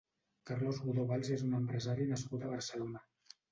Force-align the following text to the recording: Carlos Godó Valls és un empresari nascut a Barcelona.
Carlos 0.49 0.79
Godó 0.85 1.03
Valls 1.11 1.29
és 1.37 1.45
un 1.49 1.53
empresari 1.59 2.09
nascut 2.15 2.49
a 2.49 2.53
Barcelona. 2.57 3.07